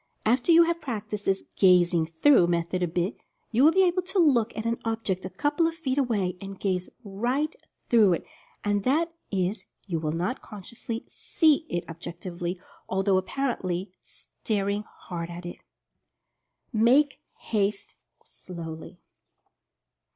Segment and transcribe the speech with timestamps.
[0.25, 3.17] After you have prac ticed this "gazing through" method a bit,
[3.51, 6.59] you will be able to look at an object a couple of feet away, and
[6.59, 7.55] gaze right
[7.87, 8.25] through it—
[8.65, 12.59] that is, you will not consciously "see" it objectively,
[12.89, 15.61] although apparently staring hard at it.
[16.73, 17.93] MAKE HASTE
[18.25, 18.97] SLOWLY.